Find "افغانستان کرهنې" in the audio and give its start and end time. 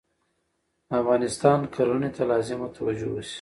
0.99-2.09